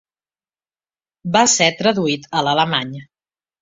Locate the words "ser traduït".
1.53-2.29